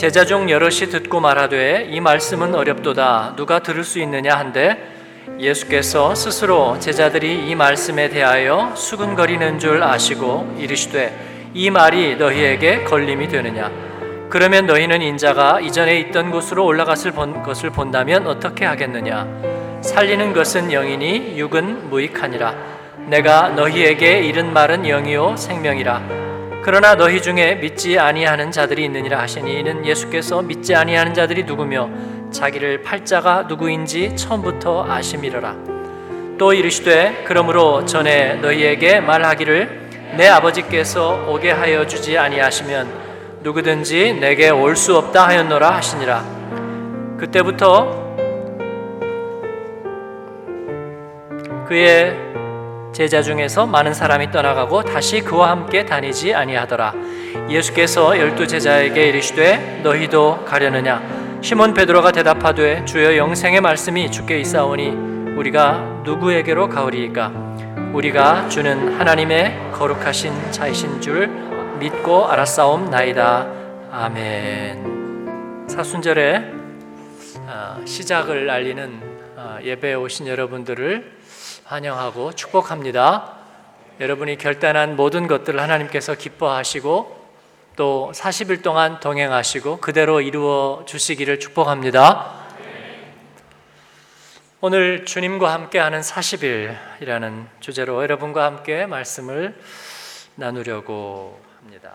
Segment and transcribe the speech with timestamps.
[0.00, 3.34] 제자 중 여럿이 듣고 말하되 이 말씀은 어렵도다.
[3.36, 4.78] 누가 들을 수 있느냐 한데
[5.38, 13.70] 예수께서 스스로 제자들이 이 말씀에 대하여 수근거리는 줄 아시고 이르시되 이 말이 너희에게 걸림이 되느냐?
[14.30, 19.28] 그러면 너희는 인자가 이전에 있던 곳으로 올라갔을 본 것을 본다면 어떻게 하겠느냐?
[19.82, 22.54] 살리는 것은 영이니 육은 무익하니라.
[23.08, 26.19] 내가 너희에게 이른 말은 영이요 생명이라
[26.62, 31.88] 그러나 너희 중에 믿지 아니하는 자들이 있느니라 하시니 이는 예수께서 믿지 아니하는 자들이 누구며
[32.30, 35.56] 자기를 팔자가 누구인지 처음부터 아심이러라.
[36.38, 39.80] 또 이르시되 그러므로 전에 너희에게 말하기를
[40.16, 46.24] 내 아버지께서 오게 하여 주지 아니하시면 누구든지 내게 올 수 없다 하였노라 하시니라.
[47.18, 48.00] 그때부터
[51.66, 52.29] 그의
[53.00, 56.92] 제자 중에서 많은 사람이 떠나가고 다시 그와 함께 다니지 아니하더라.
[57.48, 61.40] 예수께서 열두 제자에게 이르시되 너희도 가려느냐?
[61.40, 64.88] 시몬 베드로가 대답하되 주여 영생의 말씀이 주께 있사오니
[65.34, 67.32] 우리가 누구에게로 가오리이까?
[67.94, 71.28] 우리가 주는 하나님의 거룩하신 자이신 줄
[71.78, 73.46] 믿고 알았사옵나이다.
[73.92, 75.64] 아멘.
[75.70, 76.52] 사순절의
[77.46, 79.00] 아, 시작을 알리는
[79.38, 81.19] 아, 예배에 오신 여러분들을
[81.70, 83.36] 환영하고 축복합니다.
[84.00, 87.28] 여러분이 결단한 모든 것들을 하나님께서 기뻐하시고
[87.76, 92.40] 또 40일 동안 동행하시고 그대로 이루어 주시기를 축복합니다.
[94.60, 99.56] 오늘 주님과 함께하는 40일이라는 주제로 여러분과 함께 말씀을
[100.34, 101.92] 나누려고 합니다.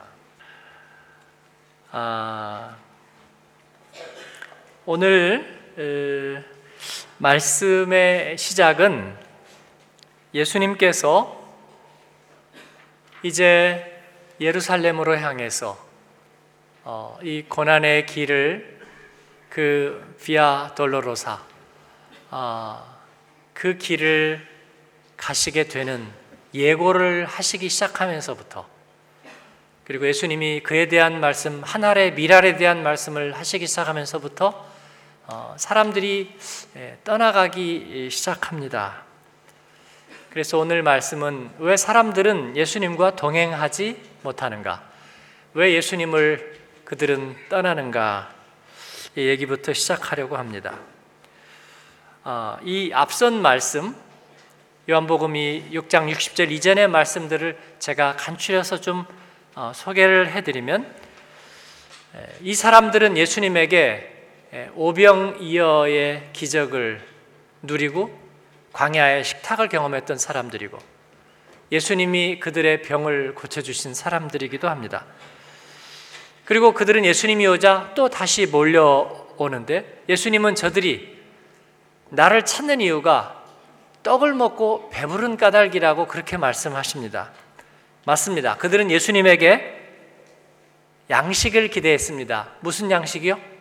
[1.91, 2.77] 아,
[4.85, 6.33] 오늘
[7.17, 9.24] 말씀의 시작은
[10.35, 11.41] 예수님께서
[13.23, 14.03] 이제
[14.41, 15.77] 예루살렘으로 향해서
[16.83, 18.81] 어, 이 고난의 길을
[19.49, 21.41] 그 비아 돌로로사
[22.31, 22.99] 어,
[23.53, 24.45] 그 길을
[25.15, 26.05] 가시게 되는
[26.53, 28.67] 예고를 하시기 시작하면서부터
[29.85, 34.65] 그리고 예수님이 그에 대한 말씀 하늘의 미랄에 대한 말씀을 하시기 시작하면서부터
[35.27, 36.37] 어, 사람들이
[36.75, 39.05] 예, 떠나가기 시작합니다.
[40.35, 44.83] 그래서 오늘 말씀은 왜 사람들은 예수님과 동행하지 못하는가?
[45.53, 48.35] 왜 예수님을 그들은 떠나는가?
[49.15, 50.77] 이 얘기부터 시작하려고 합니다.
[52.25, 53.95] 어, 이 앞선 말씀,
[54.89, 59.05] 요한복음이 6장 60절 이전의 말씀들을 제가 간추려서 좀
[59.55, 60.95] 어, 소개를 해드리면
[62.41, 67.01] 이 사람들은 예수님에게 오병이어의 기적을
[67.61, 68.24] 누리고
[68.75, 70.77] 광야의 식탁을 경험했던 사람들이고
[71.71, 75.05] 예수님이 그들의 병을 고쳐주신 사람들이기도 합니다.
[76.43, 81.15] 그리고 그들은 예수님이 오자 또 다시 몰려오는데 예수님은 저들이
[82.09, 83.43] 나를 찾는 이유가
[84.03, 87.31] 떡을 먹고 배부른 까닭이라고 그렇게 말씀하십니다.
[88.03, 88.57] 맞습니다.
[88.57, 89.83] 그들은 예수님에게
[91.09, 92.49] 양식을 기대했습니다.
[92.59, 93.54] 무슨 양식이요?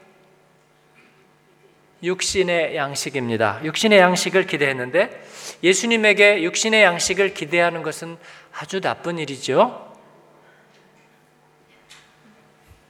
[2.04, 3.60] 육신의 양식입니다.
[3.64, 5.24] 육신의 양식을 기대했는데
[5.62, 8.18] 예수님에게 육신의 양식을 기대하는 것은
[8.52, 9.92] 아주 나쁜 일이죠.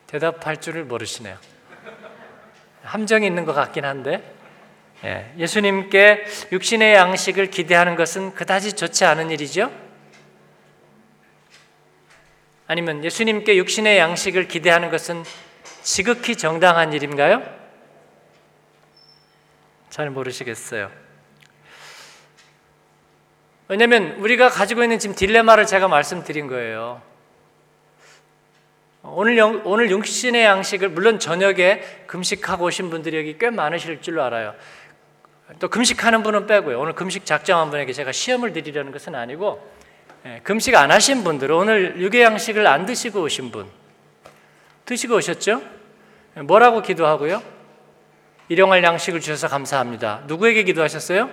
[0.08, 1.38] 대답할 줄을 모르시네요.
[2.82, 4.34] 함정이 있는 것 같긴 한데
[5.04, 9.70] 예, 예수님께 육신의 양식을 기대하는 것은 그다지 좋지 않은 일이죠.
[12.66, 15.22] 아니면 예수님께 육신의 양식을 기대하는 것은
[15.82, 17.63] 지극히 정당한 일인가요?
[19.94, 20.90] 잘 모르시겠어요.
[23.68, 27.00] 왜냐하면 우리가 가지고 있는 지금 딜레마를 제가 말씀드린 거예요.
[29.04, 34.56] 오늘 영, 오늘 육신의 양식을 물론 저녁에 금식하고 오신 분들이 여기 꽤 많으실 줄로 알아요.
[35.60, 36.80] 또 금식하는 분은 빼고요.
[36.80, 39.64] 오늘 금식 작정한 분에게 제가 시험을 드리려는 것은 아니고
[40.26, 43.70] 예, 금식 안 하신 분들 오늘 육의 양식을 안 드시고 오신 분
[44.86, 45.62] 드시고 오셨죠?
[46.46, 47.53] 뭐라고 기도하고요?
[48.48, 50.22] 일용할 양식을 주셔서 감사합니다.
[50.26, 51.30] 누구에게 기도하셨어요?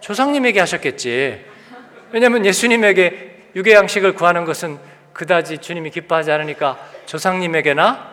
[0.00, 1.44] 조상님에게 하셨겠지.
[2.12, 4.78] 왜냐하면 예수님에게 육의 양식을 구하는 것은
[5.12, 8.10] 그다지 주님이 기뻐하지 않으니까 조상님에게나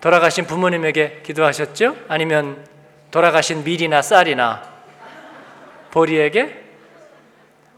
[0.00, 1.96] 돌아가신 부모님에게 기도하셨죠?
[2.08, 2.64] 아니면
[3.10, 4.62] 돌아가신 밀이나 쌀이나
[5.90, 6.64] 보리에게?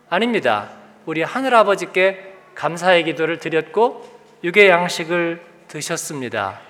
[0.08, 0.70] 아닙니다.
[1.06, 4.08] 우리 하늘 아버지께 감사의 기도를 드렸고
[4.44, 6.60] 육의 양식을 드셨습니다.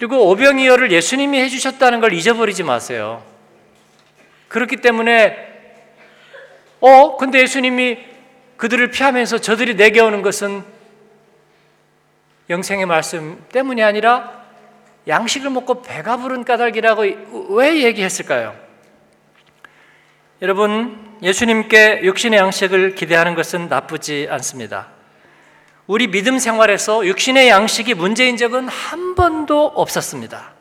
[0.00, 3.22] 그리고 오병이어를 예수님이 해주셨다는 걸 잊어버리지 마세요.
[4.48, 5.36] 그렇기 때문에
[6.80, 7.98] 어 근데 예수님이
[8.56, 10.64] 그들을 피하면서 저들이 내게 오는 것은
[12.48, 14.42] 영생의 말씀 때문이 아니라
[15.06, 17.04] 양식을 먹고 배가 부른 까닭이라고
[17.54, 18.58] 왜 얘기했을까요?
[20.40, 24.99] 여러분, 예수님께 육신의 양식을 기대하는 것은 나쁘지 않습니다.
[25.90, 30.52] 우리 믿음 생활에서 육신의 양식이 문제인 적은 한 번도 없었습니다.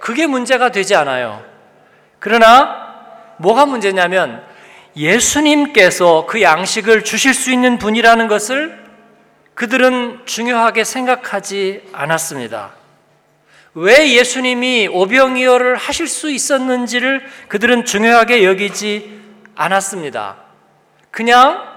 [0.00, 1.44] 그게 문제가 되지 않아요.
[2.18, 4.42] 그러나 뭐가 문제냐면
[4.96, 8.82] 예수님께서 그 양식을 주실 수 있는 분이라는 것을
[9.52, 12.70] 그들은 중요하게 생각하지 않았습니다.
[13.74, 19.20] 왜 예수님이 오병이어를 하실 수 있었는지를 그들은 중요하게 여기지
[19.54, 20.36] 않았습니다.
[21.10, 21.75] 그냥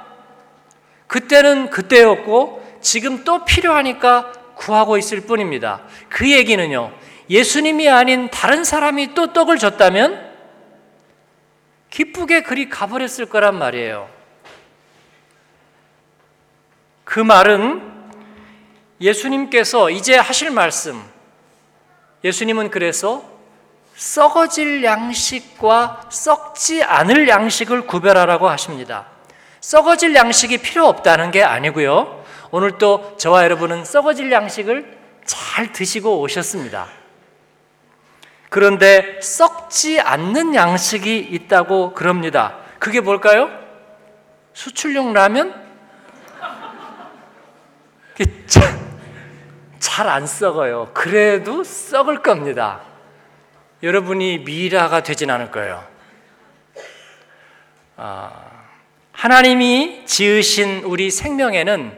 [1.09, 5.81] 그때는 그때였고 지금 또 필요하니까 구하고 있을 뿐입니다.
[6.07, 6.94] 그 얘기는요.
[7.31, 10.29] 예수님이 아닌 다른 사람이 또 떡을 줬다면
[11.89, 14.07] 기쁘게 그리 가버렸을 거란 말이에요.
[17.03, 17.81] 그 말은
[19.01, 21.01] 예수님께서 이제 하실 말씀,
[22.23, 23.27] 예수님은 그래서
[23.95, 29.19] 썩어질 양식과 썩지 않을 양식을 구별하라고 하십니다.
[29.61, 32.23] 썩어질 양식이 필요 없다는 게 아니고요.
[32.51, 36.88] 오늘 또 저와 여러분은 썩어질 양식을 잘 드시고 오셨습니다.
[38.50, 42.57] 그런데 썩지 않는 양식이 있다고 그럽니다.
[42.79, 43.50] 그게 뭘까요?
[44.53, 45.69] 수출용 라면?
[49.79, 50.91] 잘안 썩어요.
[50.94, 52.81] 그래도 썩을 겁니다.
[53.83, 55.85] 여러분이 미라가 되진 않을 거예요.
[57.95, 58.49] 아,
[59.19, 61.92] 하나님이 지으신 우리 생명에는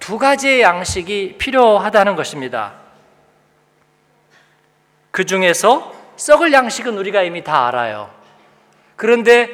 [0.00, 2.72] 두 가지의 양식이 필요하다는 것입니다.
[5.10, 8.10] 그 중에서 썩을 양식은 우리가 이미 다 알아요.
[8.96, 9.50] 그런데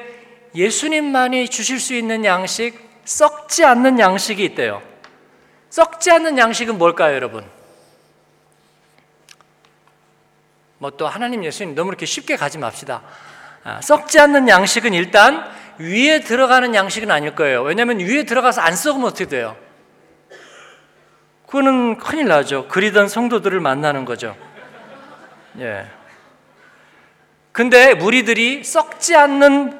[0.54, 4.80] 예수님만이 주실 수 있는 양식, 썩지 않는 양식이 있대요.
[5.70, 7.44] 썩지 않는 양식은 뭘까요, 여러분?
[10.78, 13.02] 뭐 또 하나님 예수님 너무 이렇게 쉽게 가지 맙시다.
[13.64, 17.62] 아, 썩지 않는 양식은 일단 위에 들어가는 양식은 아닐 거예요.
[17.62, 19.56] 왜냐하면 위에 들어가서 안 썩으면 어떻게 돼요?
[21.46, 22.68] 그거는 큰일 나죠.
[22.68, 24.36] 그리던 성도들을 만나는 거죠.
[25.58, 25.86] 예.
[27.52, 29.78] 근데 무리들이 썩지 않는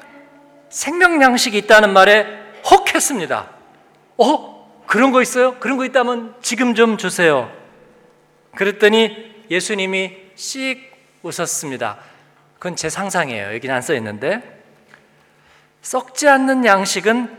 [0.69, 2.27] 생명 양식이 있다는 말에
[2.69, 3.49] 혹 했습니다.
[4.17, 4.83] 어?
[4.87, 5.55] 그런 거 있어요?
[5.59, 7.51] 그런 거 있다면 지금 좀 주세요.
[8.55, 10.91] 그랬더니 예수님이 씩
[11.21, 11.97] 웃었습니다.
[12.55, 13.53] 그건 제 상상이에요.
[13.53, 14.58] 여기는 안 써 있는데.
[15.81, 17.37] 썩지 않는 양식은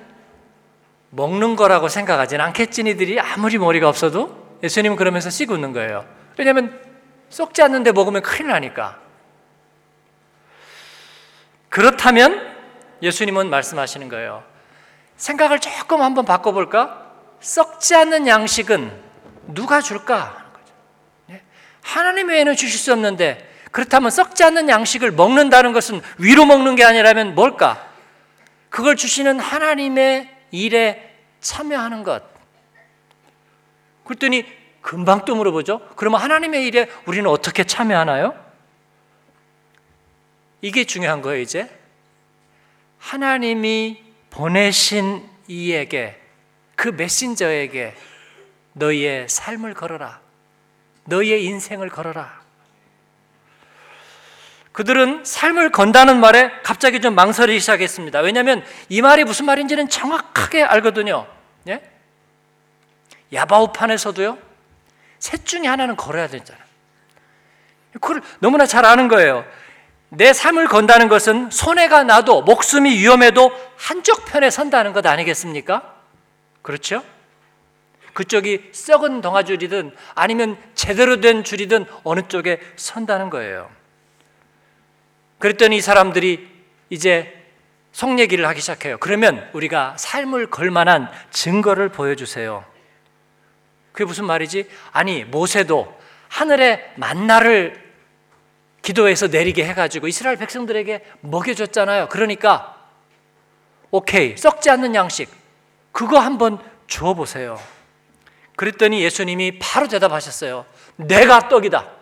[1.11, 6.07] 먹는 거라고 생각하지는 않겠지 니들이 아무리 머리가 없어도 예수님은 그러면서 씩 웃는 거예요.
[6.39, 6.81] 왜냐하면
[7.29, 8.99] 썩지 않는데 먹으면 큰일 나니까.
[11.69, 12.55] 그렇다면
[13.03, 14.43] 예수님은 말씀하시는 거예요.
[15.17, 17.11] 생각을 조금 한번 바꿔볼까?
[17.41, 18.93] 썩지 않는 양식은
[19.49, 20.45] 누가 줄까?
[21.27, 21.43] 네?
[21.83, 27.35] 하나님 외에는 주실 수 없는데 그렇다면 썩지 않는 양식을 먹는다는 것은 위로 먹는 게 아니라면
[27.35, 27.90] 뭘까?
[28.71, 32.23] 그걸 주시는 하나님의 일에 참여하는 것.
[34.05, 34.45] 그랬더니
[34.81, 35.91] 금방 또 물어보죠.
[35.97, 38.35] 그러면 하나님의 일에 우리는 어떻게 참여하나요?
[40.63, 41.71] 이게 중요한 거예요, 이제.
[42.99, 46.21] 하나님이 보내신 이에게,
[46.77, 47.95] 그 메신저에게
[48.75, 50.21] 너희의 삶을 걸어라.
[51.05, 52.40] 너희의 인생을 걸어라.
[54.73, 58.21] 그들은 삶을 건다는 말에 갑자기 좀 망설이기 시작했습니다.
[58.21, 61.27] 왜냐하면 이 말이 무슨 말인지는 정확하게 알거든요.
[61.69, 61.83] 예?
[63.33, 64.39] 야바오판에서도요,
[65.19, 66.65] 셋 중에 하나는 걸어야 되잖아요.
[67.95, 69.45] 그걸 너무나 잘 아는 거예요.
[70.09, 75.95] 내 삶을 건다는 것은 손해가 나도 목숨이 위험해도 한쪽 편에 선다는 것 아니겠습니까?
[76.63, 77.05] 그렇죠?
[78.13, 83.71] 그쪽이 썩은 동아줄이든 아니면 제대로 된 줄이든 어느 쪽에 선다는 거예요.
[85.41, 86.49] 그랬더니 이 사람들이
[86.91, 87.35] 이제
[87.91, 88.99] 속 얘기를 하기 시작해요.
[88.99, 92.65] 그러면 우리가 삶을 걸 만한 증거를 보여주세요.
[93.91, 94.69] 그게 무슨 말이지?
[94.93, 97.91] 아니, 모세도 하늘의 만나를
[98.83, 102.09] 기도해서 내리게 해가지고 이스라엘 백성들에게 먹여줬잖아요.
[102.09, 102.77] 그러니까
[103.91, 105.29] 오케이 썩지 않는 양식
[105.93, 107.61] 그거 한번 주어보세요.
[108.57, 110.65] 그랬더니 예수님이 바로 대답하셨어요.
[110.97, 112.00] 내가 떡이다.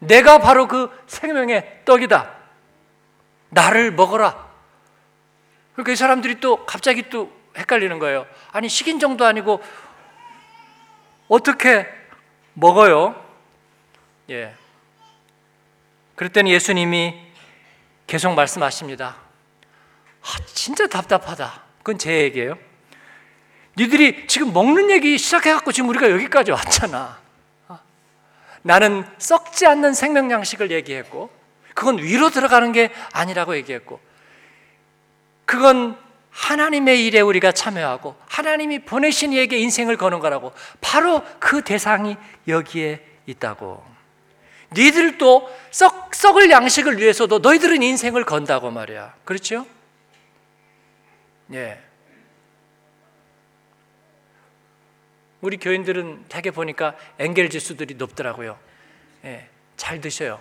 [0.00, 2.34] 내가 바로 그 생명의 떡이다.
[3.50, 4.48] 나를 먹어라.
[5.74, 8.26] 그러니까 이 사람들이 또 갑자기 또 헷갈리는 거예요.
[8.52, 9.62] 아니 식인정도 아니고
[11.28, 11.86] 어떻게
[12.54, 13.14] 먹어요?
[14.30, 14.54] 예.
[16.16, 17.18] 그랬더니 예수님이
[18.06, 19.16] 계속 말씀하십니다.
[20.22, 21.62] 아, 진짜 답답하다.
[21.78, 22.58] 그건 제 얘기예요.
[23.78, 27.18] 니들이 지금 먹는 얘기 시작해갖고 지금 우리가 여기까지 왔잖아.
[28.60, 31.30] 아, 나는 썩지 않는 생명 양식을 얘기했고
[31.74, 34.00] 그건 위로 들어가는 게 아니라고 얘기했고
[35.44, 35.96] 그건
[36.30, 43.84] 하나님의 일에 우리가 참여하고 하나님이 보내신 이에게 인생을 거는 거라고 바로 그 대상이 여기에 있다고
[44.72, 49.66] 니들도 썩, 썩을 양식을 위해서도 너희들은 인생을 건다고 말이야 그렇죠?
[51.52, 51.89] 예.
[55.40, 58.58] 우리 교인들은 대개 보니까 엥겔 지수들이 높더라고요.
[59.24, 60.40] 예, 잘 드셔요.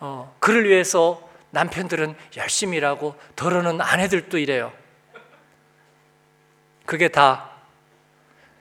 [0.00, 4.72] 어, 그를 위해서 남편들은 열심히 일하고 더러는 아내들도 이래요.
[6.86, 7.50] 그게 다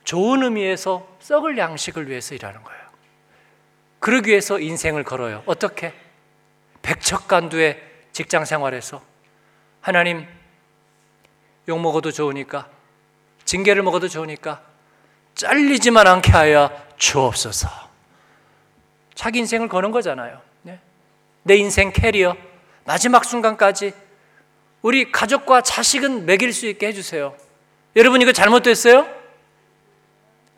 [0.04, 2.80] 좋은 의미에서 썩을 양식을 위해서 일하는 거예요.
[4.00, 5.44] 그러기 위해서 인생을 걸어요.
[5.46, 5.94] 어떻게?
[6.82, 9.04] 백척간두의 직장 생활에서
[9.82, 10.26] 하나님
[11.68, 12.70] 욕 먹어도 좋으니까
[13.50, 14.62] 징계를 먹어도 좋으니까
[15.34, 17.68] 잘리지만 않게 하여 주옵소서.
[19.16, 20.40] 자기 인생을 거는 거잖아요.
[20.62, 20.80] 네?
[21.42, 22.38] 내 인생 캐리어
[22.86, 23.94] 마지막 순간까지
[24.84, 27.36] 우리 가족과 자식은 먹일 수 있게 해주세요.
[27.96, 29.08] 여러분 이거 잘못됐어요?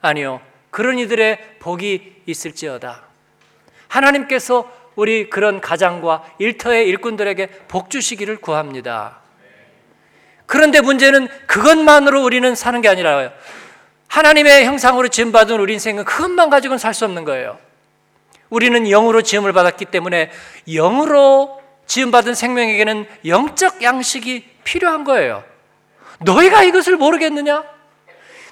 [0.02, 0.42] 아니요.
[0.70, 3.04] 그런 이들의 복이 있을지어다.
[3.88, 9.21] 하나님께서 우리 그런 가장과 일터의 일꾼들에게 복 주시기를 구합니다.
[10.52, 13.32] 그런데 문제는 그것만으로 우리는 사는 게 아니라요.
[14.10, 17.58] 하나님의 형상으로 지음받은 우리 인생은 그것만 가지고는 살 수 없는 거예요.
[18.50, 20.30] 우리는 영으로 지음을 받았기 때문에
[20.68, 25.46] 영으로 지음받은 생명에게는 영적 양식이 필요한 거예요.
[26.20, 27.64] 너희가 이것을 모르겠느냐?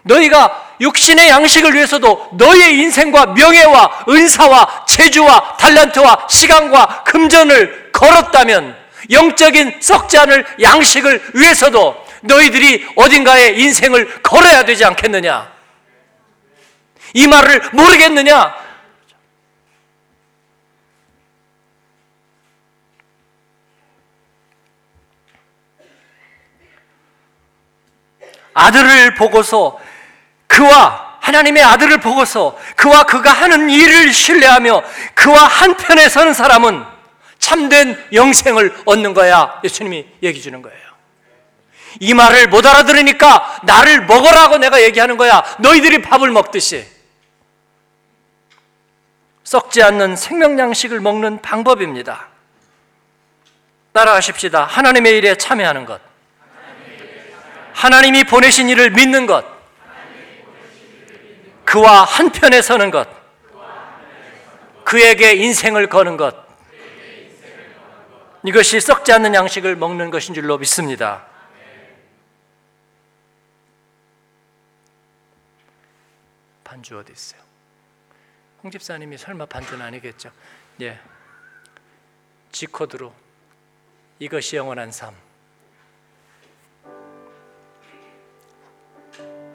[0.04, 8.79] 너희가 육신의 양식을 위해서도 너희의 인생과 명예와 은사와 재주와 달란트와 시간과 금전을 걸었다면
[9.12, 15.52] 영적인 썩지 않을 양식을 위해서도 너희들이 어딘가에 인생을 걸어야 되지 않겠느냐?
[17.14, 18.70] 이 말을 모르겠느냐?
[28.54, 29.80] 아들을 보고서
[30.48, 36.99] 그와 하나님의 아들을 보고서 그와 그가 하는 일을 신뢰하며 그와 한편에 서는 사람은
[37.40, 39.60] 참된 영생을 얻는 거야.
[39.64, 40.90] 예수님이 얘기 주는 거예요.
[42.00, 45.44] 이 말을 못 알아들으니까 나를 먹으라고 내가 얘기하는 거야.
[45.60, 46.86] 너희들이 밥을 먹듯이.
[49.44, 52.28] 썩지 않는 생명 양식을 먹는 방법입니다.
[53.94, 54.66] 따라하십시다.
[54.66, 56.00] 하나님의 일에 참여하는 것.
[57.74, 59.44] 하나님이 보내신 일을 믿는 것.
[61.66, 63.08] 그와 한편에 서는 것.
[64.84, 66.49] 그에게 인생을 거는 것.
[68.44, 71.28] 이것이 썩지 않는 양식을 먹는 것인 줄로 믿습니다.
[76.64, 77.42] 반주 어디 있어요?
[78.64, 80.32] 홍 집사님이 설마 반주는 아니겠죠?
[80.82, 81.00] 예.
[82.52, 83.14] G 코드로
[84.20, 85.16] 이것이 영원한 삶.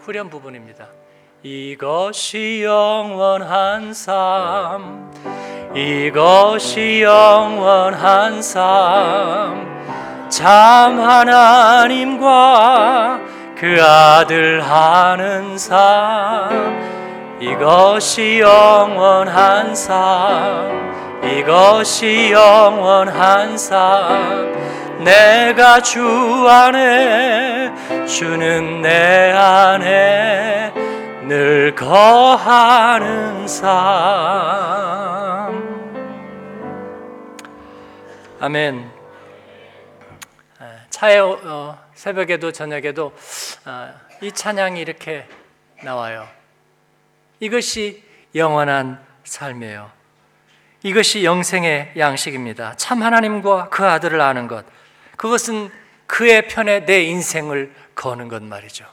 [0.01, 0.89] 후렴 부분입니다.
[1.43, 5.44] 이것이 영원한 삶.
[5.75, 9.75] 이것이 영원한 삶.
[10.29, 12.29] 참 하나님과
[13.59, 16.79] 그 아들 하는 삶.
[17.41, 20.95] 이것이 영원한 삶.
[21.25, 24.55] 이것이 영원한 삶.
[25.01, 27.73] 내가 주 안에
[28.07, 30.73] 주는 내 안에
[31.27, 35.64] 늘 거하는 삶
[38.41, 38.91] 아멘.
[40.91, 43.13] 차에 어, 새벽에도 저녁에도
[43.65, 45.27] 어, 이 찬양이 이렇게
[45.83, 46.29] 나와요.
[47.41, 48.03] 이것이
[48.35, 49.91] 영원한 삶이에요.
[50.83, 52.75] 이것이 영생의 양식입니다.
[52.77, 54.65] 참 하나님과 그 아들을 아는 것.
[55.17, 55.71] 그것은
[56.07, 58.85] 그의 편에 내 인생을 거는 것 말이죠.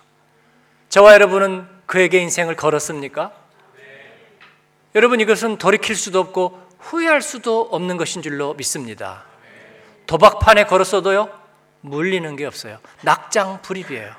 [0.89, 3.31] 저와 여러분은 그에게 인생을 걸었습니까?
[4.95, 9.30] 여러분 이것은 돌이킬 수도 없고 후회할 수도 없는 것인 줄로 믿습니다.
[10.11, 11.29] 도박판에 걸었어도요
[11.79, 12.79] 물리는 게 없어요.
[12.99, 14.13] 낙장 불입이에요.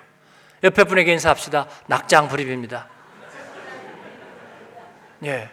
[0.64, 1.66] 옆에 분에게 인사합시다.
[1.87, 2.88] 낙장 불입입니다.
[5.25, 5.50] 예.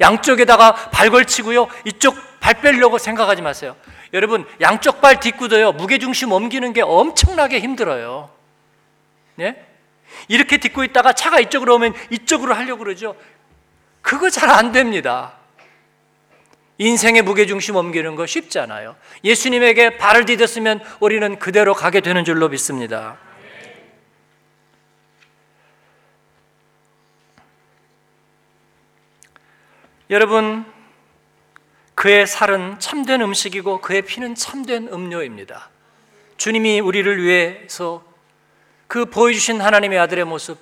[0.00, 1.68] 양쪽에다가 발 걸치고요.
[1.84, 3.76] 이쪽 발 빼려고 생각하지 마세요.
[4.14, 5.72] 여러분, 양쪽 발 딛고도요.
[5.72, 8.30] 무게 중심 옮기는 게 엄청나게 힘들어요.
[9.40, 9.62] 예?
[10.28, 13.14] 이렇게 딛고 있다가 차가 이쪽으로 오면 이쪽으로 하려고 그러죠.
[14.00, 15.34] 그거 잘 안 됩니다.
[16.78, 18.96] 인생의 무게중심 옮기는 거 쉽지 않아요.
[19.22, 23.18] 예수님에게 발을 디뎠으면 우리는 그대로 가게 되는 줄로 믿습니다.
[30.10, 30.64] 여러분,
[31.94, 35.70] 그의 살은 참된 음식이고 그의 피는 참된 음료입니다.
[36.36, 38.04] 주님이 우리를 위해서
[38.88, 40.58] 그 보여주신 하나님의 아들의 모습,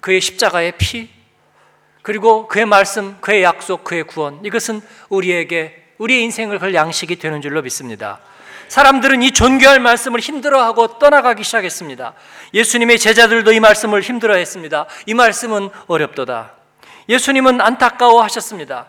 [0.00, 1.10] 그의 십자가의 피,
[2.04, 7.62] 그리고 그의 말씀, 그의 약속, 그의 구원, 이것은 우리에게 우리의 인생을 걸 양식이 되는 줄로
[7.62, 8.20] 믿습니다.
[8.68, 12.12] 사람들은 이 존귀할 말씀을 힘들어하고 떠나가기 시작했습니다.
[12.52, 14.84] 예수님의 제자들도 이 말씀을 힘들어했습니다.
[15.06, 16.52] 이 말씀은 어렵도다.
[17.08, 18.84] 예수님은 안타까워하셨습니다.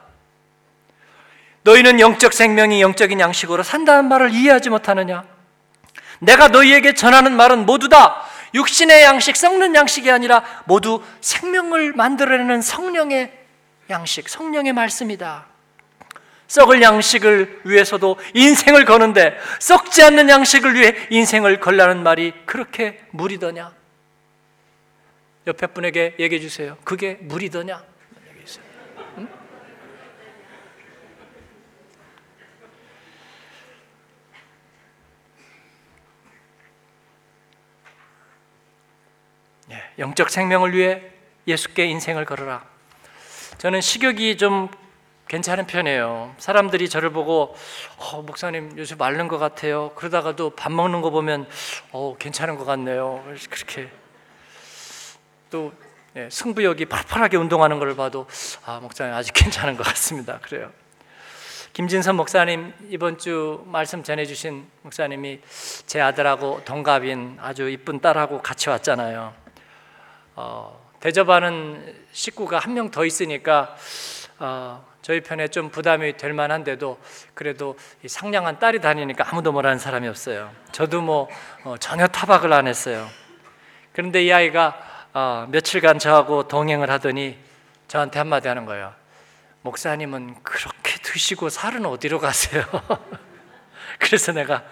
[1.63, 5.24] 너희는 영적 생명이 영적인 양식으로 산다는 말을 이해하지 못하느냐?
[6.19, 8.25] 내가 너희에게 전하는 말은 모두 다
[8.55, 13.31] 육신의 양식, 썩는 양식이 아니라 모두 생명을 만들어내는 성령의
[13.89, 15.45] 양식, 성령의 말씀이다.
[16.47, 23.74] 썩을 양식을 위해서도 인생을 거는데 썩지 않는 양식을 위해 인생을 걸라는 말이 그렇게 무리더냐?
[25.47, 26.77] 옆에 분에게 얘기해 주세요.
[26.83, 27.83] 그게 무리더냐?
[39.99, 41.01] 영적 생명을 위해
[41.47, 42.63] 예수께 인생을 걸어라.
[43.57, 44.69] 저는 식욕이 좀
[45.27, 46.35] 괜찮은 편이에요.
[46.37, 47.55] 사람들이 저를 보고
[47.97, 49.91] 어, 목사님 요새 마른 것 같아요.
[49.95, 51.47] 그러다가도 밥 먹는 거 보면
[51.91, 53.23] 어, 괜찮은 것 같네요.
[53.49, 53.89] 그렇게
[55.49, 55.73] 또
[56.15, 58.25] 예, 승부욕이 팔팔하게 운동하는 걸 봐도
[58.65, 60.39] 아 목사님 아직 괜찮은 것 같습니다.
[60.41, 60.71] 그래요.
[61.73, 65.41] 김진선 목사님 이번 주 말씀 전해주신 목사님이
[65.85, 69.44] 제 아들하고 동갑인 아주 이쁜 딸하고 같이 왔잖아요.
[70.36, 73.75] 어, 대접하는 식구가 한 명 더 있으니까
[74.39, 76.98] 어, 저희 편에 좀 부담이 될 만한데도
[77.34, 80.51] 그래도 상냥한 딸이 다니니까 아무도 뭐라는 사람이 없어요.
[80.72, 81.30] 저도 뭐
[81.63, 83.08] 어, 전혀 타박을 안 했어요.
[83.94, 84.75] 그런데 이 아이가
[85.13, 87.38] 어, 며칠간 저하고 동행을 하더니
[87.88, 88.93] 저한테 한마디 하는 거예요.
[89.62, 92.65] 목사님은 그렇게 드시고 살은 어디로 가세요?
[94.00, 94.63] 그래서 내가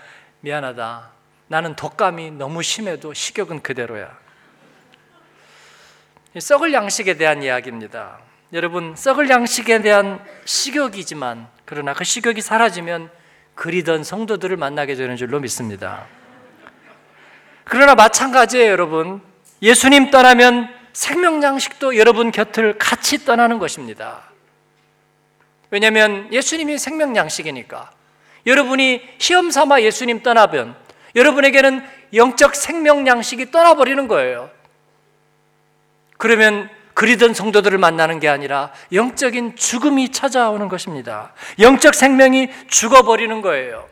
[0.41, 1.12] 미안하다.
[1.47, 4.22] 나는 독감이 너무 심해도 식욕은 그대로야.
[6.39, 8.19] 썩을 양식에 대한 이야기입니다.
[8.54, 13.10] 여러분 썩을 양식에 대한 식욕이지만 그러나 그 식욕이 사라지면
[13.56, 16.06] 그리던 성도들을 만나게 되는 줄로 믿습니다.
[17.65, 19.22] 그러나 마찬가지예요, 여러분.
[19.62, 24.24] 예수님 떠나면 생명 양식도 여러분 곁을 같이 떠나는 것입니다.
[25.72, 27.91] 왜냐하면 예수님이 생명 양식이니까
[28.46, 30.76] 여러분이 시험 삼아 예수님 떠나면
[31.15, 34.52] 여러분에게는 영적 생명 양식이 떠나버리는 거예요.
[36.23, 41.33] 그러면 그리던 성도들을 만나는 게 아니라 영적인 죽음이 찾아오는 것입니다.
[41.59, 43.89] 영적 생명이 죽어버리는 거예요.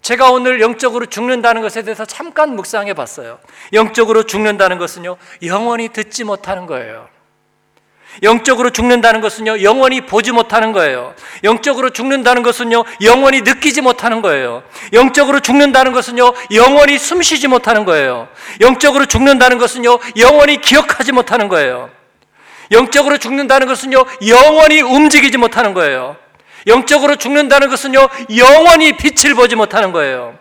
[0.00, 3.40] 제가 오늘 영적으로 죽는다는 것에 대해서 잠깐 묵상해 봤어요.
[3.72, 7.08] 영적으로 죽는다는 것은요, 영원히 듣지 못하는 거예요.
[8.22, 11.14] 영적으로 죽는다는 것은요, 영원히 보지 못하는 거예요.
[11.44, 14.62] 영적으로 죽는다는 것은요, 영원히 느끼지 못하는 거예요.
[14.92, 18.28] 영적으로 죽는다는 것은요, 영원히 숨 쉬지 못하는 거예요.
[18.60, 21.90] 영적으로 죽는다는 것은요, 영원히 기억하지 못하는 거예요.
[22.72, 26.16] 영적으로 죽는다는 것은요, 영원히 움직이지 못하는 거예요.
[26.66, 30.36] 영적으로 죽는다는 것은요, 영원히 빛을 보지 못하는 거예요.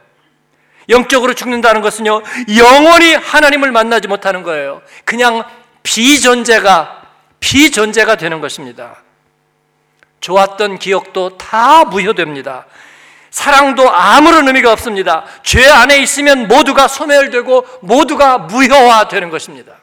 [0.90, 2.22] 영적으로 죽는다는 것은요,
[2.58, 4.82] 영원히 하나님을 만나지 못하는 거예요.
[5.06, 5.44] 그냥
[5.84, 7.07] 비존재가
[7.48, 8.98] 비존재가 되는 것입니다.
[10.20, 12.66] 좋았던 기억도 다 무효됩니다.
[13.30, 15.24] 사랑도 아무런 의미가 없습니다.
[15.44, 19.76] 죄 안에 있으면 모두가 소멸되고 모두가 무효화되는 것입니다.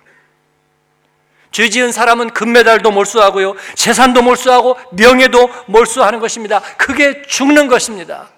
[1.53, 3.55] 죄 지은 사람은 금메달도 몰수하고요.
[3.77, 6.61] 재산도 몰수하고 명예도 몰수하는 것입니다.
[6.77, 8.29] 그게 죽는 것입니다.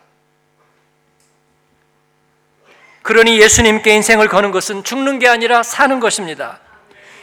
[3.03, 6.61] 그러니 예수님께 인생을 거는 것은 죽는 게 아니라 사는 것입니다.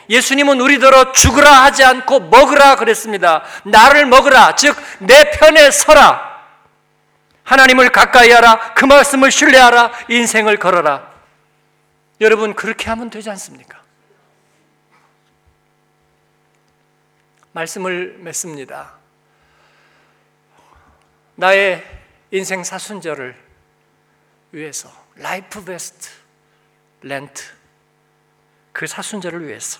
[0.09, 3.43] 예수님은 우리더러 죽으라 하지 않고 먹으라 그랬습니다.
[3.65, 4.55] 나를 먹으라.
[4.55, 6.33] 즉, 내 편에 서라.
[7.43, 8.73] 하나님을 가까이 하라.
[8.73, 9.91] 그 말씀을 신뢰하라.
[10.09, 11.11] 인생을 걸어라.
[12.21, 13.81] 여러분, 그렇게 하면 되지 않습니까?
[17.51, 18.93] 말씀을 맺습니다.
[21.35, 21.83] 나의
[22.31, 23.35] 인생 사순절을
[24.51, 26.09] 위해서, life best
[27.01, 27.43] Lent,
[28.71, 29.79] 그 사순절을 위해서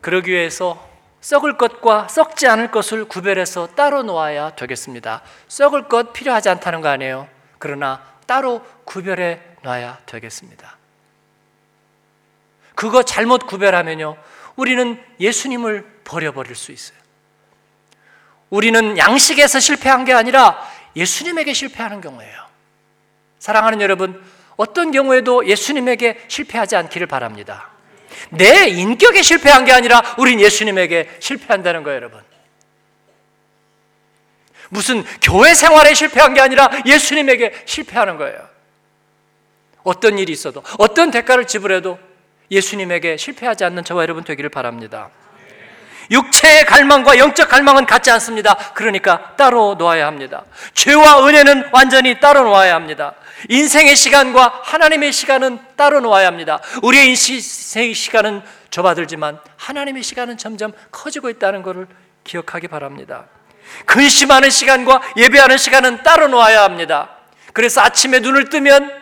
[0.00, 0.88] 그러기 위해서
[1.20, 5.22] 썩을 것과 썩지 않을 것을 구별해서 따로 놓아야 되겠습니다.
[5.48, 7.28] 썩을 것 필요하지 않다는 거 아니에요.
[7.58, 10.78] 그러나 따로 구별해 놔야 되겠습니다.
[12.74, 14.16] 그거 잘못 구별하면요.
[14.56, 16.98] 우리는 예수님을 버려버릴 수 있어요.
[18.48, 22.46] 우리는 양식에서 실패한 게 아니라 예수님에게 실패하는 경우예요.
[23.38, 24.22] 사랑하는 여러분,
[24.56, 27.70] 어떤 경우에도 예수님에게 실패하지 않기를 바랍니다.
[28.30, 32.20] 내 인격에 실패한 게 아니라 우린 예수님에게 실패한다는 거예요, 여러분.
[34.68, 38.48] 무슨 교회 생활에 실패한 게 아니라 예수님에게 실패하는 거예요.
[39.82, 41.98] 어떤 일이 있어도 어떤 대가를 지불해도
[42.50, 45.10] 예수님에게 실패하지 않는 저와 여러분 되기를 바랍니다.
[46.10, 48.54] 육체의 갈망과 영적 갈망은 같지 않습니다.
[48.74, 50.44] 그러니까 따로 놓아야 합니다.
[50.74, 53.14] 죄와 은혜는 완전히 따로 놓아야 합니다.
[53.48, 56.60] 인생의 시간과 하나님의 시간은 따로 놓아야 합니다.
[56.82, 61.86] 우리의 인생의 시간은 좁아들지만 하나님의 시간은 점점 커지고 있다는 것을
[62.24, 63.26] 기억하기 바랍니다.
[63.86, 67.16] 근심하는 시간과 예배하는 시간은 따로 놓아야 합니다.
[67.52, 69.00] 그래서 아침에 눈을 뜨면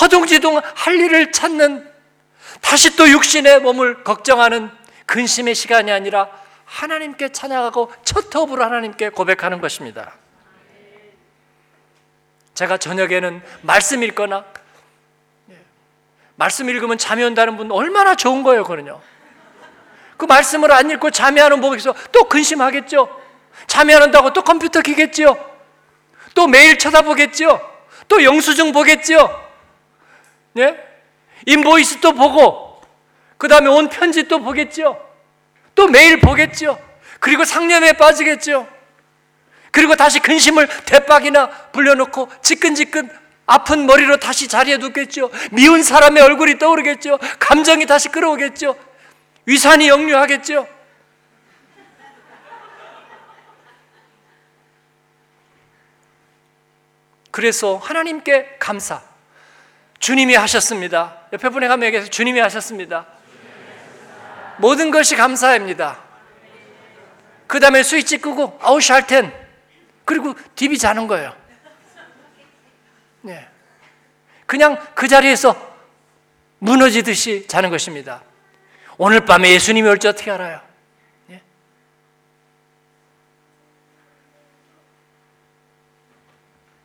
[0.00, 1.90] 허둥지둥 할 일을 찾는
[2.60, 4.70] 다시 또 육신의 몸을 걱정하는
[5.06, 6.28] 근심의 시간이 아니라
[6.64, 10.14] 하나님께 찬양하고 첫 호흡으로 하나님께 고백하는 것입니다.
[12.56, 14.44] 제가 저녁에는 말씀 읽거나
[15.50, 15.56] 예,
[16.36, 19.00] 말씀 읽으면 잠이 온다는 분 얼마나 좋은 거예요, 그는요.
[20.16, 23.08] 그 말씀을 안 읽고 잠이 안 오면 보면서 또 근심하겠죠.
[23.66, 25.36] 잠이 안 온다고 또 컴퓨터 키겠죠.
[26.34, 27.60] 또 메일 쳐다보겠죠.
[28.08, 29.48] 또 영수증 보겠죠.
[30.56, 30.82] 예?
[31.44, 32.80] 인보이스 또 보고
[33.36, 34.98] 그 다음에 온 편지 또 보겠죠.
[35.74, 36.80] 또 메일 보겠죠.
[37.20, 38.66] 그리고 상념에 빠지겠죠.
[39.76, 43.10] 그리고 다시 근심을 대박이나 불려놓고 지끈지끈
[43.44, 45.30] 아픈 머리로 다시 자리에 눕겠죠.
[45.52, 47.18] 미운 사람의 얼굴이 떠오르겠죠.
[47.38, 48.74] 감정이 다시 끌어오겠죠.
[49.44, 50.66] 위산이 역류하겠죠.
[57.30, 59.02] 그래서 하나님께 감사.
[59.98, 61.18] 주님이 하셨습니다.
[61.34, 63.04] 옆에 분에 가면 얘기해서 주님이 하셨습니다.
[64.56, 65.98] 모든 것이 감사입니다.
[67.46, 69.45] 그 다음에 스위치 끄고 ausschalten
[70.06, 71.36] 그리고 디비 자는 거예요.
[73.22, 73.46] 네.
[74.46, 75.76] 그냥 그 자리에서
[76.60, 78.22] 무너지듯이 자는 것입니다.
[78.96, 80.60] 오늘 밤에 예수님이 올지 어떻게 알아요?
[81.26, 81.42] 네.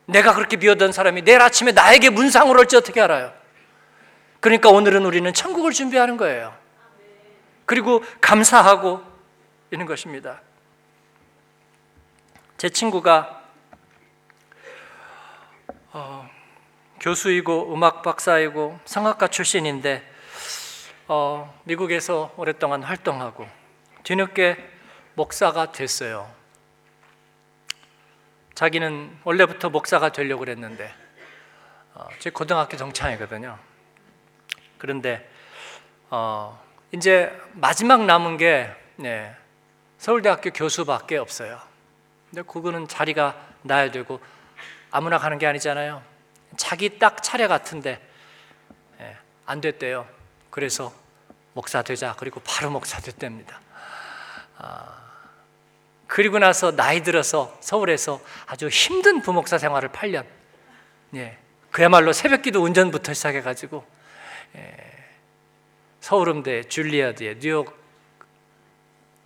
[0.08, 3.32] 내가 그렇게 비웠던 사람이 내일 아침에 나에게 문상을 올지 어떻게 알아요?
[4.40, 6.58] 그러니까 오늘은 우리는 천국을 준비하는 거예요.
[7.66, 9.04] 그리고 감사하고
[9.72, 10.42] 있는 것입니다.
[12.62, 13.42] 제 친구가
[15.94, 16.30] 어,
[17.00, 20.08] 교수이고 음악 박사이고 성악가 출신인데
[21.08, 23.48] 어, 미국에서 오랫동안 활동하고
[24.04, 24.58] 뒤늦게
[25.16, 26.32] 목사가 됐어요.
[28.54, 30.94] 자기는 원래부터 목사가 되려고 그랬는데
[31.96, 33.58] 어, 제 고등학교 동창이거든요.
[34.78, 35.28] 그런데
[36.12, 39.36] 어, 이제 마지막 남은 게 네,
[39.98, 41.71] 서울대학교 교수밖에 없어요.
[42.32, 44.22] 근데 그거는 자리가 나야 되고
[44.90, 46.02] 아무나 가는 게 아니잖아요.
[46.56, 48.02] 자기 딱 차례 같은데
[49.02, 50.08] 예, 안 됐대요.
[50.50, 50.94] 그래서
[51.54, 53.60] 목사 되자 그리고 바로 목사 됐답니다.
[54.58, 54.98] 아,
[56.08, 60.26] 그리고 나서 나이 들어서 서울에서 아주 힘든 부목사 생활을 8년.
[61.16, 61.38] 예,
[61.70, 63.86] 그야말로 새벽기도 운전부터 시작해가지고
[64.56, 64.92] 예,
[66.00, 67.81] 서울음대, 줄리아드에 뉴욕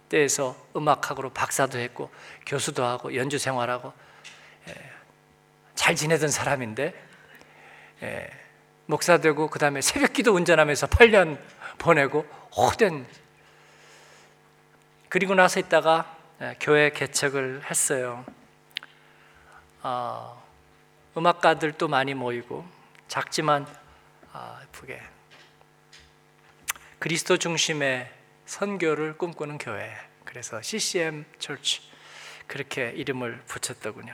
[0.09, 2.09] 때에서 음악학으로 박사도 했고
[2.45, 3.93] 교수도 하고 연주 생활하고
[4.69, 4.73] 예,
[5.75, 6.93] 잘 지내던 사람인데
[8.03, 8.29] 예,
[8.85, 11.39] 목사 되고 그 다음에 새벽기도 운전하면서 8년
[11.77, 13.05] 보내고 호된
[15.09, 18.25] 그리고 나서 있다가 예, 교회 개척을 했어요.
[19.81, 20.43] 어,
[21.15, 22.65] 음악가들도 많이 모이고
[23.07, 23.65] 작지만
[24.33, 25.01] 아, 예쁘게
[26.99, 28.11] 그리스도 중심의
[28.45, 29.91] 선교를 꿈꾸는 교회.
[30.23, 31.81] 그래서 CCM Church
[32.47, 34.13] 그렇게 이름을 붙였더군요.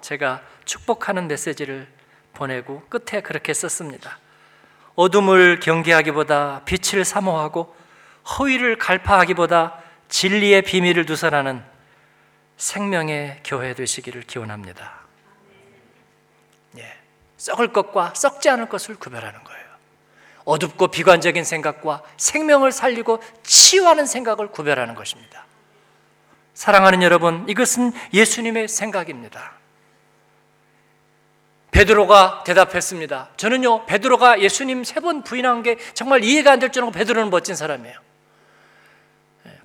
[0.00, 1.88] 제가 축복하는 메시지를
[2.32, 4.18] 보내고 끝에 그렇게 썼습니다.
[4.94, 7.74] 어둠을 경계하기보다 빛을 사모하고
[8.38, 11.62] 허위를 갈파하기보다 진리의 비밀을 누설하는
[12.56, 15.00] 생명의 교회 되시기를 기원합니다.
[16.78, 16.96] 예,
[17.36, 19.65] 썩을 것과 썩지 않을 것을 구별하는 거예요.
[20.46, 25.44] 어둡고 비관적인 생각과 생명을 살리고 치유하는 생각을 구별하는 것입니다.
[26.54, 29.52] 사랑하는 여러분, 이것은 예수님의 생각입니다.
[31.72, 33.30] 베드로가 대답했습니다.
[33.36, 37.98] 저는요, 베드로가 예수님 세 번 부인한 게 정말 이해가 안될 정도로 베드로는 멋진 사람이에요.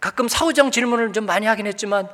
[0.01, 2.09] 가끔 사후정 질문을 좀 많이 하긴 했지만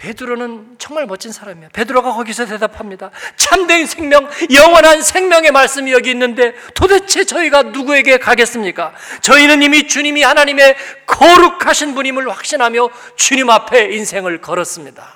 [0.00, 1.68] 베드로는 정말 멋진 사람이에요.
[1.74, 3.10] 베드로가 거기서 대답합니다.
[3.36, 8.94] 참된 생명, 영원한 생명의 말씀이 여기 있는데 도대체 저희가 누구에게 가겠습니까?
[9.20, 10.74] 저희는 이미 주님이 하나님의
[11.06, 15.06] 거룩하신 분임을 확신하며 주님 앞에 인생을 걸었습니다.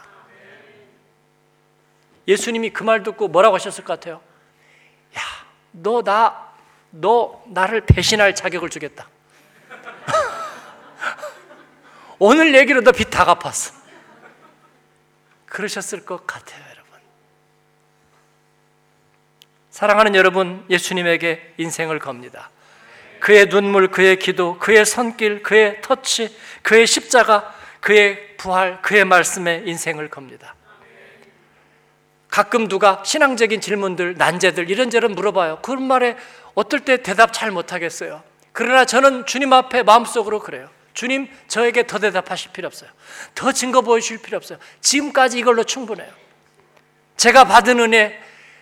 [2.29, 4.21] 예수님이 그 말 듣고 뭐라고 하셨을 것 같아요?
[5.17, 5.21] 야,
[5.73, 6.49] 너 나,
[6.91, 9.09] 너 나를 배신할 자격을 주겠다.
[12.19, 13.84] 오늘 얘기로 너 빚 다 갚았어.
[15.55, 16.99] 그러셨을 것 같아요, 여러분.
[19.71, 22.51] 사랑하는 여러분, 예수님에게 인생을 겁니다.
[23.21, 30.11] 그의 눈물, 그의 기도, 그의 손길, 그의 터치, 그의 십자가, 그의 부활, 그의 말씀에 인생을
[30.11, 30.57] 겁니다.
[32.29, 35.61] 가끔 누가 신앙적인 질문들, 난제들 이런저런 물어봐요.
[35.63, 36.17] 그런 말에
[36.55, 38.25] 어떨 때 대답 잘 못하겠어요.
[38.51, 40.69] 그러나 저는 주님 앞에 마음속으로 그래요.
[40.95, 42.89] 주님, 저에게 더 대답하실 필요 없어요.
[43.35, 44.59] 더 증거 보여주실 필요 없어요.
[44.81, 46.11] 지금까지 이걸로 충분해요.
[47.17, 48.19] 제가 받은 은혜,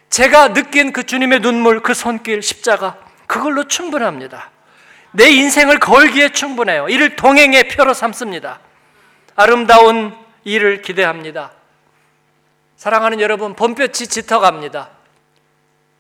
[0.09, 4.51] 제가 느낀 그 주님의 눈물, 그 손길, 십자가, 그걸로 충분합니다.
[5.12, 6.88] 내 인생을 걸기에 충분해요.
[6.88, 8.61] 이를 동행의 표로 삼습니다.
[9.37, 11.53] 아름다운 일을 기대합니다.
[12.77, 14.90] 사랑하는 여러분, 봄볕이 짙어갑니다.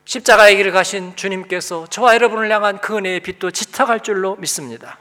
[0.04, 4.98] 십자가의 길을 가신 주님께서 저와 여러분을 향한 그 은혜의 빛도 짙어갈 줄로 믿습니다.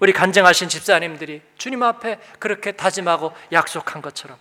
[0.00, 4.36] 우리 간증하신 집사님들이 주님 앞에 그렇게 다짐하고 약속한 것처럼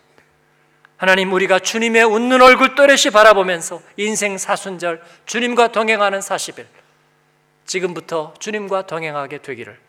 [0.98, 6.66] 하나님 우리가 주님의 웃는 얼굴 또렷이 바라보면서 인생 사순절 주님과 동행하는 40일
[7.66, 9.80] 지금부터 주님과 동행하게 되기를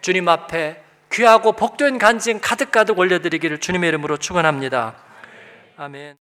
[0.00, 4.96] 주님 앞에 귀하고 복된 간증 가득가득 올려드리기를 주님의 이름으로 축원합니다.
[5.76, 6.14] 아멘.